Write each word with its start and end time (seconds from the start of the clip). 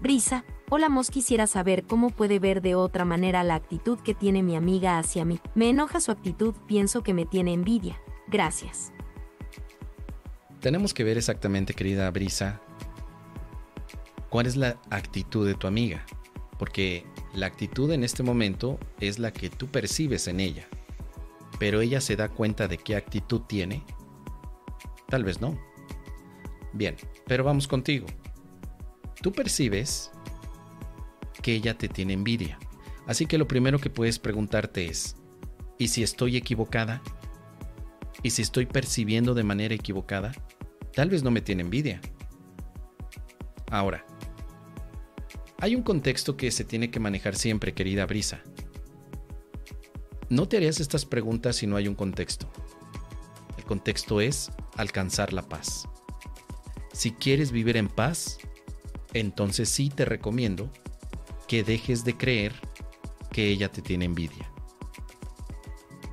Brisa, 0.00 0.46
hola 0.70 0.88
Mos 0.88 1.10
quisiera 1.10 1.46
saber 1.46 1.84
cómo 1.84 2.08
puede 2.08 2.38
ver 2.38 2.62
de 2.62 2.74
otra 2.74 3.04
manera 3.04 3.44
la 3.44 3.54
actitud 3.54 3.98
que 3.98 4.14
tiene 4.14 4.42
mi 4.42 4.56
amiga 4.56 4.98
hacia 4.98 5.26
mí. 5.26 5.38
Me 5.54 5.68
enoja 5.68 6.00
su 6.00 6.10
actitud, 6.10 6.54
pienso 6.66 7.02
que 7.02 7.12
me 7.12 7.26
tiene 7.26 7.52
envidia. 7.52 8.00
Gracias. 8.26 8.92
Tenemos 10.60 10.94
que 10.94 11.04
ver 11.04 11.18
exactamente, 11.18 11.74
querida 11.74 12.10
Brisa, 12.10 12.62
cuál 14.30 14.46
es 14.46 14.56
la 14.56 14.78
actitud 14.88 15.46
de 15.46 15.54
tu 15.54 15.66
amiga. 15.66 16.06
Porque 16.58 17.04
la 17.34 17.44
actitud 17.46 17.90
en 17.92 18.02
este 18.02 18.22
momento 18.22 18.78
es 19.00 19.18
la 19.18 19.34
que 19.34 19.50
tú 19.50 19.66
percibes 19.66 20.28
en 20.28 20.40
ella. 20.40 20.66
Pero 21.58 21.82
ella 21.82 22.00
se 22.00 22.16
da 22.16 22.30
cuenta 22.30 22.68
de 22.68 22.78
qué 22.78 22.96
actitud 22.96 23.42
tiene. 23.42 23.82
Tal 25.08 25.24
vez 25.24 25.42
no. 25.42 25.58
Bien, 26.72 26.96
pero 27.26 27.44
vamos 27.44 27.68
contigo. 27.68 28.06
Tú 29.20 29.32
percibes 29.32 30.10
que 31.42 31.54
ella 31.54 31.76
te 31.76 31.88
tiene 31.88 32.14
envidia. 32.14 32.58
Así 33.06 33.26
que 33.26 33.38
lo 33.38 33.48
primero 33.48 33.78
que 33.78 33.90
puedes 33.90 34.18
preguntarte 34.18 34.86
es, 34.86 35.16
¿y 35.78 35.88
si 35.88 36.02
estoy 36.02 36.36
equivocada? 36.36 37.02
¿Y 38.22 38.30
si 38.30 38.42
estoy 38.42 38.66
percibiendo 38.66 39.34
de 39.34 39.44
manera 39.44 39.74
equivocada? 39.74 40.32
Tal 40.94 41.10
vez 41.10 41.22
no 41.22 41.30
me 41.30 41.40
tiene 41.40 41.62
envidia. 41.62 42.00
Ahora, 43.70 44.04
hay 45.58 45.74
un 45.74 45.82
contexto 45.82 46.36
que 46.36 46.50
se 46.50 46.64
tiene 46.64 46.90
que 46.90 47.00
manejar 47.00 47.36
siempre, 47.36 47.74
querida 47.74 48.06
Brisa. 48.06 48.40
No 50.28 50.48
te 50.48 50.56
harías 50.56 50.80
estas 50.80 51.04
preguntas 51.04 51.56
si 51.56 51.66
no 51.66 51.76
hay 51.76 51.88
un 51.88 51.94
contexto. 51.94 52.50
El 53.58 53.64
contexto 53.64 54.20
es 54.20 54.50
alcanzar 54.76 55.32
la 55.32 55.42
paz. 55.42 55.88
Si 56.92 57.12
quieres 57.12 57.52
vivir 57.52 57.76
en 57.76 57.88
paz, 57.88 58.38
entonces 59.12 59.68
sí 59.68 59.88
te 59.88 60.04
recomiendo 60.04 60.70
que 61.48 61.62
dejes 61.64 62.04
de 62.04 62.16
creer 62.16 62.52
que 63.32 63.48
ella 63.48 63.70
te 63.70 63.82
tiene 63.82 64.04
envidia. 64.04 64.50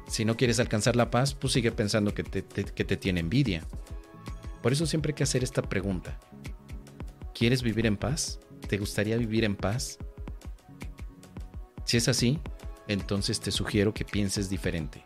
Si 0.08 0.26
no 0.26 0.38
quieres 0.38 0.60
alcanzar 0.60 0.96
la 0.96 1.12
paz, 1.12 1.34
pues 1.34 1.54
sigue 1.54 1.72
pensando 1.72 2.14
que 2.14 2.24
te, 2.24 2.44
que 2.44 2.84
te 2.84 2.98
tiene 2.98 3.20
envidia. 3.20 3.64
Por 4.62 4.72
eso 4.72 4.86
siempre 4.86 5.12
hay 5.12 5.16
que 5.16 5.24
hacer 5.24 5.44
esta 5.44 5.62
pregunta. 5.62 6.18
¿Quieres 7.34 7.62
vivir 7.62 7.86
en 7.86 7.98
paz? 7.98 8.40
¿Te 8.68 8.78
gustaría 8.78 9.18
vivir 9.18 9.44
en 9.44 9.56
paz? 9.56 10.00
Si 11.86 11.98
es 11.98 12.08
así, 12.08 12.40
entonces 12.88 13.40
te 13.40 13.52
sugiero 13.52 13.94
que 13.94 14.06
pienses 14.06 14.50
diferente. 14.50 15.04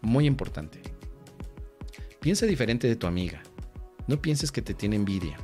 Muy 0.00 0.26
importante. 0.26 0.80
Piensa 2.20 2.46
diferente 2.46 2.86
de 2.86 2.96
tu 2.96 3.06
amiga. 3.06 3.42
No 4.06 4.20
pienses 4.22 4.52
que 4.52 4.62
te 4.62 4.74
tiene 4.74 4.96
envidia, 4.96 5.36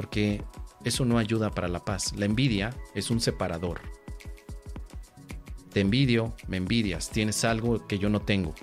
porque 0.00 0.42
eso 0.82 1.04
no 1.04 1.18
ayuda 1.18 1.50
para 1.50 1.68
la 1.68 1.84
paz. 1.84 2.14
La 2.16 2.24
envidia 2.24 2.74
es 2.94 3.10
un 3.10 3.20
separador. 3.20 3.82
Te 5.74 5.80
envidio, 5.80 6.34
me 6.48 6.56
envidias, 6.56 7.10
tienes 7.10 7.44
algo 7.44 7.86
que 7.86 7.98
yo 7.98 8.08
no 8.08 8.22
tengo. 8.22 8.54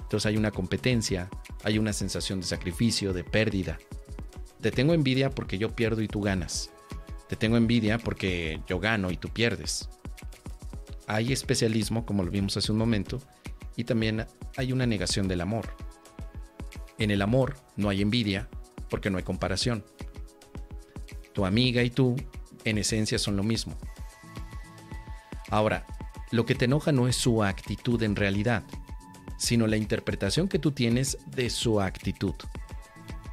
Entonces 0.00 0.26
hay 0.26 0.36
una 0.36 0.52
competencia, 0.52 1.28
hay 1.64 1.76
una 1.76 1.92
sensación 1.92 2.38
de 2.38 2.46
sacrificio, 2.46 3.12
de 3.12 3.24
pérdida, 3.24 3.80
te 4.60 4.70
tengo 4.70 4.94
envidia 4.94 5.30
porque 5.30 5.58
yo 5.58 5.74
pierdo 5.74 6.02
y 6.02 6.06
tú 6.06 6.20
ganas. 6.20 6.70
Te 7.28 7.34
tengo 7.34 7.56
envidia 7.56 7.98
porque 7.98 8.60
yo 8.68 8.78
gano 8.78 9.10
y 9.10 9.16
tú 9.16 9.28
pierdes. 9.28 9.90
Hay 11.08 11.32
especialismo, 11.32 12.06
como 12.06 12.22
lo 12.22 12.30
vimos 12.30 12.56
hace 12.56 12.70
un 12.70 12.78
momento, 12.78 13.18
y 13.74 13.82
también 13.82 14.24
hay 14.56 14.72
una 14.72 14.86
negación 14.86 15.26
del 15.26 15.40
amor. 15.40 15.74
En 16.96 17.10
el 17.10 17.22
amor 17.22 17.56
no 17.74 17.88
hay 17.88 18.02
envidia 18.02 18.48
porque 18.88 19.10
no 19.10 19.18
hay 19.18 19.24
comparación. 19.24 19.82
Tu 21.32 21.44
amiga 21.44 21.82
y 21.82 21.90
tú, 21.90 22.16
en 22.64 22.78
esencia, 22.78 23.18
son 23.18 23.36
lo 23.36 23.42
mismo. 23.42 23.76
Ahora, 25.48 25.86
lo 26.30 26.46
que 26.46 26.54
te 26.54 26.66
enoja 26.66 26.92
no 26.92 27.08
es 27.08 27.16
su 27.16 27.42
actitud 27.42 28.02
en 28.02 28.16
realidad, 28.16 28.64
sino 29.36 29.66
la 29.66 29.76
interpretación 29.76 30.48
que 30.48 30.58
tú 30.58 30.72
tienes 30.72 31.18
de 31.34 31.50
su 31.50 31.80
actitud 31.80 32.34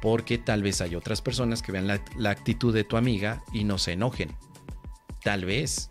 porque 0.00 0.38
tal 0.38 0.62
vez 0.62 0.80
hay 0.80 0.94
otras 0.94 1.22
personas 1.22 1.62
que 1.62 1.72
vean 1.72 1.86
la, 1.86 2.30
actitud 2.30 2.72
de 2.72 2.84
tu 2.84 2.96
amiga 2.96 3.42
y 3.52 3.64
no 3.64 3.78
se 3.78 3.92
enojen. 3.92 4.30
Tal 5.22 5.44
vez. 5.44 5.88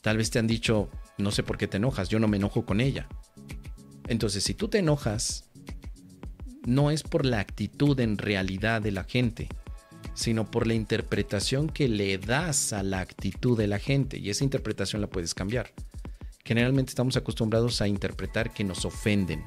Tal 0.00 0.16
vez 0.16 0.30
te 0.30 0.38
han 0.38 0.46
dicho, 0.46 0.88
no 1.18 1.30
sé 1.30 1.42
por 1.42 1.58
qué 1.58 1.66
te 1.66 1.76
enojas, 1.76 2.08
yo 2.08 2.18
no 2.18 2.28
me 2.28 2.38
enojo 2.38 2.64
con 2.64 2.80
ella. 2.80 3.06
Entonces, 4.08 4.42
si 4.42 4.54
tú 4.54 4.68
te 4.68 4.78
enojas, 4.78 5.50
no 6.64 6.90
es 6.90 7.02
por 7.02 7.26
la 7.26 7.40
actitud 7.40 7.98
en 8.00 8.16
realidad 8.16 8.80
de 8.80 8.92
la 8.92 9.04
gente, 9.04 9.48
sino 10.20 10.50
por 10.50 10.66
la 10.66 10.74
interpretación 10.74 11.70
que 11.70 11.88
le 11.88 12.18
das 12.18 12.74
a 12.74 12.82
la 12.82 13.00
actitud 13.00 13.56
de 13.56 13.66
la 13.66 13.78
gente. 13.78 14.18
Y 14.18 14.28
esa 14.28 14.44
interpretación 14.44 15.00
la 15.00 15.08
puedes 15.08 15.32
cambiar. 15.32 15.72
Generalmente 16.44 16.90
estamos 16.90 17.16
acostumbrados 17.16 17.80
a 17.80 17.88
interpretar 17.88 18.52
que 18.52 18.62
nos 18.62 18.84
ofenden, 18.84 19.42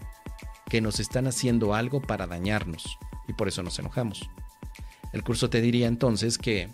que 0.72 0.81
nos 0.81 1.00
están 1.00 1.28
haciendo 1.28 1.75
algo 1.75 2.01
para 2.01 2.25
dañarnos 2.25 2.97
y 3.28 3.34
por 3.34 3.47
eso 3.47 3.61
nos 3.61 3.78
enojamos. 3.78 4.28
El 5.11 5.23
curso 5.23 5.47
te 5.47 5.61
diría 5.61 5.85
entonces 5.85 6.39
que 6.39 6.69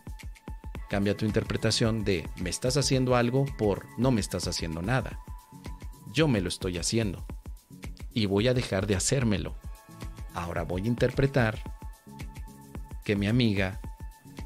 cambia 0.90 1.18
tu 1.18 1.26
interpretación 1.26 2.06
de 2.06 2.26
me 2.38 2.50
estás 2.50 2.78
haciendo 2.78 3.18
algo 3.18 3.46
por 3.58 3.86
no 3.98 4.12
me 4.12 4.22
estás 4.22 4.48
haciendo 4.48 4.82
nada. 4.82 5.20
Yo 6.14 6.30
me 6.30 6.40
lo 6.40 6.48
estoy 6.48 6.78
haciendo 6.78 7.26
y 8.14 8.28
voy 8.28 8.48
a 8.48 8.54
dejar 8.54 8.88
de 8.88 8.96
hacérmelo. 8.96 9.58
Ahora 10.34 10.64
voy 10.64 10.84
a 10.84 10.88
interpretar 10.88 11.60
que 13.04 13.18
mi 13.18 13.28
amiga 13.28 13.82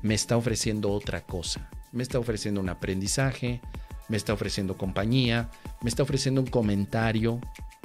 me 0.03 0.13
está 0.13 0.37
ofreciendo 0.37 0.91
otra 0.91 1.21
cosa. 1.21 1.69
Me 1.91 2.03
está 2.03 2.19
ofreciendo 2.19 2.61
un 2.61 2.69
aprendizaje, 2.69 3.61
me 4.09 4.17
está 4.17 4.33
ofreciendo 4.33 4.77
compañía, 4.77 5.49
me 5.81 5.89
está 5.89 6.03
ofreciendo 6.03 6.41
un 6.41 6.47
comentario 6.47 7.39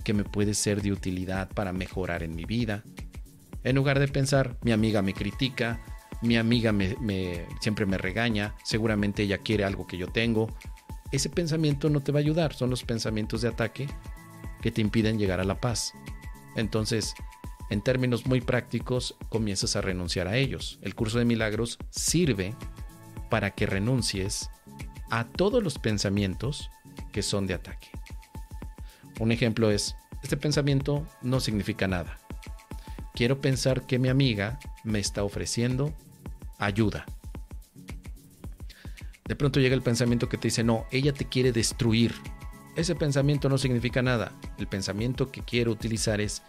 que 0.05 0.13
me 0.13 0.25
puede 0.25 0.55
ser 0.55 0.83
de 0.83 0.93
utilidad 0.93 1.49
para 1.49 1.73
mejorar 1.73 2.23
en 2.23 2.35
mi 2.35 2.45
vida. 2.45 2.83
En 3.65 3.77
lugar 3.77 3.99
de 3.99 4.09
pensar, 4.09 4.57
mi 4.63 4.73
amiga 4.73 5.01
me 5.01 5.15
critica, 5.15 5.81
mi 6.21 6.37
amiga 6.37 6.73
me, 6.73 7.47
siempre 7.61 7.87
me 7.87 7.99
regaña, 7.99 8.55
seguramente 8.65 9.23
ella 9.23 9.39
quiere 9.39 9.65
algo 9.65 9.87
que 9.87 9.97
yo 9.97 10.09
tengo. 10.09 10.49
Ese 11.13 11.31
pensamiento 11.31 11.89
no 11.89 12.01
te 12.01 12.13
va 12.13 12.19
a 12.19 12.23
ayudar, 12.23 12.53
son 12.53 12.71
los 12.71 12.83
pensamientos 12.83 13.43
de 13.43 13.49
ataque 13.49 13.89
que 14.61 14.73
te 14.73 14.81
impiden 14.81 15.19
llegar 15.19 15.39
a 15.39 15.45
la 15.45 15.61
paz. 15.61 15.93
Entonces, 16.57 17.15
en 17.71 17.83
términos 17.83 18.27
muy 18.27 18.41
prácticos, 18.41 19.17
comienzas 19.29 19.77
a 19.77 19.81
renunciar 19.81 20.29
a 20.29 20.37
ellos. 20.37 20.79
El 20.83 20.95
curso 20.95 21.19
de 21.19 21.25
milagros 21.25 21.79
sirve 21.91 22.55
para 23.31 23.51
que 23.51 23.67
renuncies 23.67 24.51
a 25.11 25.25
todos 25.25 25.63
los 25.63 25.79
pensamientos 25.79 26.71
que 27.13 27.23
son 27.23 27.47
de 27.47 27.55
ataque. 27.55 27.89
Un 29.21 29.33
ejemplo 29.33 29.71
es, 29.71 29.97
este 30.23 30.37
pensamiento 30.37 31.07
no 31.23 31.41
significa 31.41 31.87
nada 31.89 32.19
quiero 33.19 33.41
pensar 33.41 33.85
que 33.85 33.99
mi 33.99 34.09
amiga 34.09 34.61
me 34.85 35.01
está 35.01 35.25
ofreciendo 35.25 35.93
ayuda. 36.61 37.05
De 39.25 39.35
pronto 39.35 39.59
llega 39.59 39.75
el 39.75 39.83
pensamiento 39.83 40.29
que 40.29 40.39
te 40.39 40.47
dice, 40.47 40.63
no, 40.63 40.87
ella 40.93 41.13
te 41.13 41.25
quiere 41.25 41.51
destruir. 41.51 42.15
Ese 42.77 42.95
pensamiento 42.95 43.49
no 43.49 43.59
significa 43.59 44.03
nada. 44.03 44.31
El 44.57 44.69
pensamiento 44.69 45.33
que 45.33 45.43
quiero 45.43 45.73
utilizar 45.73 46.21
es, 46.21 46.45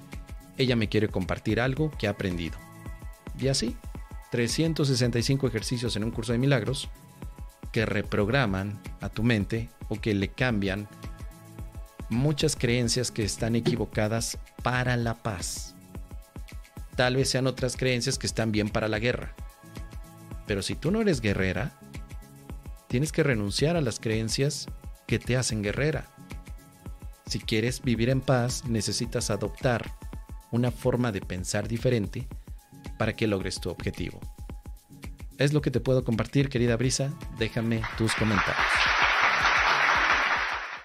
ella 0.60 0.76
me 0.76 0.90
quiere 0.90 1.08
compartir 1.08 1.60
algo 1.60 1.90
que 1.98 2.06
ha 2.06 2.12
aprendido. 2.12 2.58
Y 3.40 3.48
así, 3.48 3.76
365 4.30 5.48
ejercicios 5.48 5.96
en 5.96 6.04
un 6.04 6.12
curso 6.12 6.34
de 6.34 6.38
milagros 6.38 6.90
que 7.72 7.88
reprograman 7.88 8.80
a 9.02 9.10
tu 9.10 9.24
mente 9.24 9.70
o 9.88 10.00
que 10.00 10.14
le 10.14 10.28
cambian 10.28 10.88
muchas 12.10 12.56
creencias 12.56 13.10
que 13.10 13.24
están 13.24 13.56
equivocadas 13.56 14.38
para 14.62 14.96
la 14.98 15.16
paz 15.16 15.76
tal 17.00 17.16
vez 17.16 17.30
sean 17.30 17.48
otras 17.48 17.78
creencias 17.78 18.18
que 18.18 18.28
están 18.28 18.52
bien 18.52 18.68
para 18.68 18.90
la 18.90 19.00
guerra. 19.00 19.34
Pero 20.46 20.62
si 20.62 20.76
tú 20.76 20.92
no 20.92 21.00
eres 21.00 21.22
guerrera, 21.22 21.72
tienes 22.90 23.14
que 23.14 23.24
renunciar 23.24 23.78
a 23.78 23.82
las 23.82 24.02
creencias 24.02 24.68
que 25.08 25.18
te 25.18 25.38
hacen 25.38 25.64
guerrera. 25.64 26.10
Si 27.26 27.40
quieres 27.40 27.82
vivir 27.84 28.10
en 28.10 28.20
paz, 28.20 28.66
necesitas 28.66 29.30
adoptar 29.30 29.94
una 30.52 30.72
forma 30.72 31.12
de 31.12 31.22
pensar 31.22 31.68
diferente 31.68 32.28
para 32.98 33.14
que 33.16 33.28
logres 33.28 33.60
tu 33.60 33.70
objetivo. 33.70 34.20
Es 35.38 35.54
lo 35.54 35.62
que 35.62 35.72
te 35.72 35.80
puedo 35.80 36.04
compartir, 36.04 36.50
querida 36.50 36.76
Brisa. 36.76 37.14
Déjame 37.38 37.82
tus 37.98 38.14
comentarios. 38.16 38.99